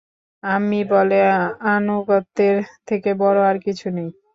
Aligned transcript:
আম্মি 0.43 0.81
বলে, 0.91 1.19
আনুগত্যের 1.73 2.55
থেকে 2.87 3.09
বড় 3.21 3.39
আর 3.49 3.57
কিছু 3.65 3.87
নেই। 3.97 4.09